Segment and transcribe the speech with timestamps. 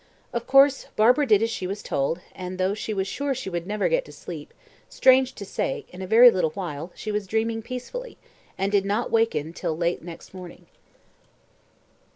[0.33, 3.67] Of course, Barbara did as she was told, and, though she was sure she would
[3.67, 4.51] never get to sleep,
[4.89, 8.17] strange to say, in a very little while she was dreaming peacefully,
[8.57, 10.65] and did not waken till late next morning.